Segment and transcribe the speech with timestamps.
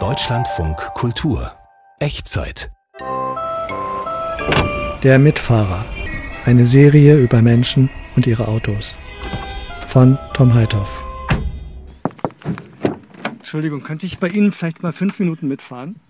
[0.00, 1.52] Deutschlandfunk Kultur
[1.98, 2.72] Echtzeit
[5.02, 5.84] Der Mitfahrer.
[6.46, 8.96] Eine Serie über Menschen und ihre Autos.
[9.88, 11.04] Von Tom Heithoff.
[13.26, 16.00] Entschuldigung, könnte ich bei Ihnen vielleicht mal fünf Minuten mitfahren?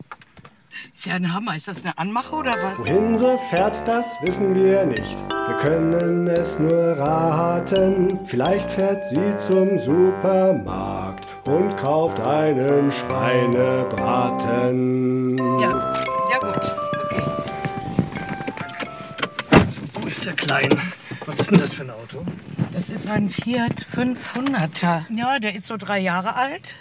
[0.95, 1.57] Ist ja ein Hammer.
[1.57, 2.79] Ist das eine Anmache oder was?
[2.79, 5.19] Wohin sie fährt, das wissen wir nicht.
[5.31, 8.07] Wir können es nur raten.
[8.29, 11.02] Vielleicht fährt sie zum Supermarkt
[11.45, 15.37] und kauft einen Schweinebraten.
[15.61, 15.93] Ja,
[16.31, 16.73] ja gut.
[17.05, 17.23] Okay.
[19.95, 20.71] Oh, ist der klein.
[21.27, 22.25] Was ist denn das für ein Auto?
[22.73, 25.03] Das ist ein Fiat 500er.
[25.15, 26.77] Ja, der ist so drei Jahre alt.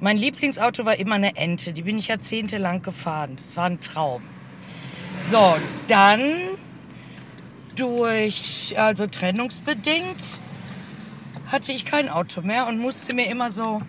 [0.00, 1.72] Mein Lieblingsauto war immer eine Ente.
[1.72, 3.36] Die bin ich jahrzehntelang gefahren.
[3.36, 4.22] Das war ein Traum.
[5.20, 5.56] So,
[5.88, 6.20] dann
[7.74, 10.38] durch, also trennungsbedingt,
[11.50, 13.82] hatte ich kein Auto mehr und musste mir immer so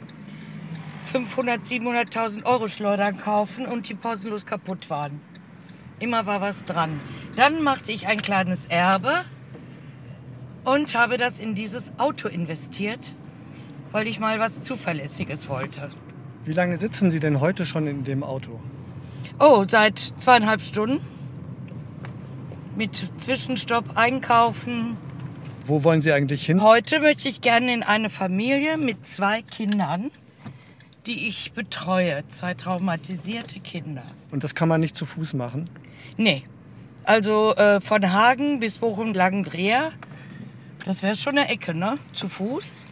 [1.11, 5.19] 500, 700.000 Euro Schleudern kaufen und die pausenlos kaputt waren.
[5.99, 6.99] Immer war was dran.
[7.35, 9.25] Dann machte ich ein kleines Erbe
[10.63, 13.15] und habe das in dieses Auto investiert,
[13.91, 15.89] weil ich mal was Zuverlässiges wollte.
[16.45, 18.59] Wie lange sitzen Sie denn heute schon in dem Auto?
[19.39, 21.01] Oh, seit zweieinhalb Stunden.
[22.77, 24.95] Mit Zwischenstopp einkaufen.
[25.69, 26.63] Wo wollen Sie eigentlich hin?
[26.63, 30.09] Heute möchte ich gerne in eine Familie mit zwei Kindern,
[31.05, 32.23] die ich betreue.
[32.29, 34.01] Zwei traumatisierte Kinder.
[34.31, 35.69] Und das kann man nicht zu Fuß machen?
[36.17, 36.43] Nee.
[37.03, 39.91] Also äh, von Hagen bis Bochum Langendreher.
[40.85, 41.99] Das wäre schon eine Ecke, ne?
[42.13, 42.85] Zu Fuß.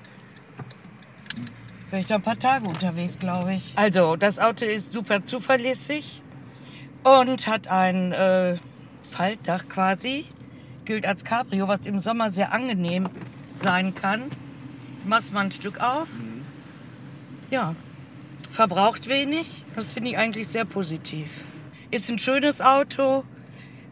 [1.89, 3.73] Wäre ich da ein paar Tage unterwegs, glaube ich.
[3.75, 6.21] Also, das Auto ist super zuverlässig
[7.03, 8.57] und hat ein äh,
[9.09, 10.25] Faltdach quasi.
[10.87, 13.09] Gilt als Cabrio, was im Sommer sehr angenehm
[13.53, 14.31] sein kann.
[15.05, 16.07] Machst mal ein Stück auf.
[17.51, 17.75] Ja,
[18.49, 19.65] verbraucht wenig.
[19.75, 21.43] Das finde ich eigentlich sehr positiv.
[21.91, 23.25] Ist ein schönes Auto.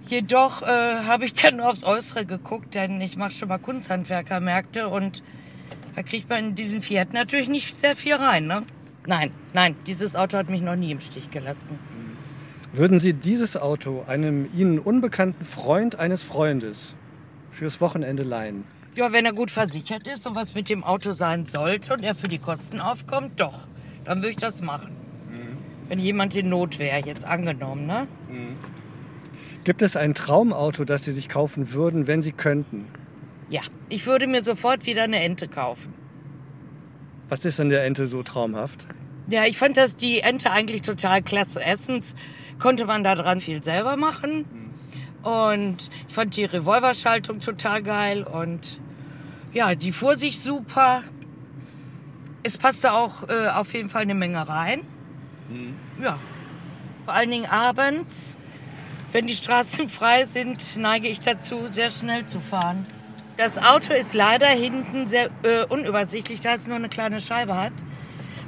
[0.07, 4.87] Jedoch äh, habe ich dann nur aufs Äußere geguckt, denn ich mache schon mal Kunsthandwerkermärkte
[4.87, 5.21] und
[5.97, 8.47] da kriegt man in diesen Fiat natürlich nicht sehr viel rein.
[8.47, 8.63] Ne?
[9.05, 11.77] Nein, nein, dieses Auto hat mich noch nie im Stich gelassen.
[12.77, 16.95] Würden Sie dieses Auto einem Ihnen unbekannten Freund eines Freundes
[17.49, 18.65] fürs Wochenende leihen?
[18.95, 22.15] Ja, wenn er gut versichert ist und was mit dem Auto sein sollte und er
[22.15, 23.67] für die Kosten aufkommt, doch,
[24.03, 24.93] dann würde ich das machen.
[25.87, 28.07] Wenn jemand in Not wäre, jetzt angenommen, ne?
[29.63, 32.87] Gibt es ein Traumauto, das Sie sich kaufen würden, wenn Sie könnten?
[33.49, 35.93] Ja, ich würde mir sofort wieder eine Ente kaufen.
[37.29, 38.85] Was ist an der Ente so traumhaft?
[39.27, 41.59] Ja, ich fand das die Ente eigentlich total klasse.
[41.59, 42.15] Erstens
[42.59, 44.45] konnte man da dran viel selber machen.
[45.23, 48.23] Und ich fand die Revolverschaltung total geil.
[48.23, 48.77] Und
[49.53, 51.03] ja, die fuhr sich super.
[52.43, 54.81] Es passte auch äh, auf jeden Fall eine Menge rein.
[56.01, 56.19] Ja.
[57.05, 58.37] Vor allen Dingen abends,
[59.11, 62.85] wenn die Straßen frei sind, neige ich dazu, sehr schnell zu fahren.
[63.37, 67.73] Das Auto ist leider hinten sehr äh, unübersichtlich, da es nur eine kleine Scheibe hat.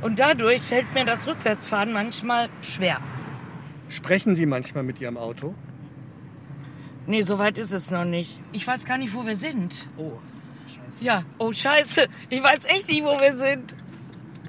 [0.02, 3.00] Und dadurch fällt mir das Rückwärtsfahren manchmal schwer.
[3.90, 5.56] Sprechen Sie manchmal mit Ihrem Auto?
[7.06, 8.40] Nee, so weit ist es noch nicht.
[8.52, 9.88] Ich weiß gar nicht, wo wir sind.
[9.97, 10.12] Oh,
[10.68, 13.75] scheiße, Ja, oh scheiße, ich weiß echt nicht, wo wir sind.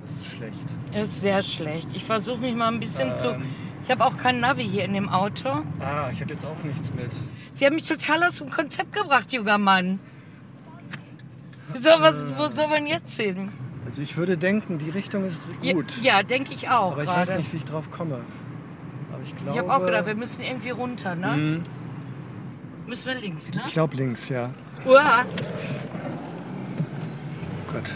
[0.03, 0.55] das ist schlecht.
[0.93, 1.89] Das ist sehr schlecht.
[1.95, 3.31] Ich versuche mich mal ein bisschen zu...
[3.31, 3.43] Ähm.
[3.85, 5.49] Ich habe auch kein Navi hier in dem Auto.
[5.81, 7.11] Ah, ich habe jetzt auch nichts mit.
[7.55, 9.99] Sie haben mich total aus dem Konzept gebracht, junger Mann.
[11.75, 13.51] So, was, wo soll man jetzt hin?
[13.89, 15.99] Also ich würde denken, die Richtung ist Ja, gut.
[16.03, 17.27] Ja, denke ich auch aber ich gerade.
[17.27, 18.21] weiß nicht, wie ich drauf komme.
[19.11, 19.53] Aber ich glaube...
[19.53, 21.29] Ich habe auch gedacht, wir müssen irgendwie runter, ne?
[21.29, 21.63] Mhm.
[22.87, 23.63] Müssen wir links, ne?
[23.67, 24.51] Ich glaube links, ja.
[24.85, 25.25] Uah.
[27.57, 27.95] Oh Gott.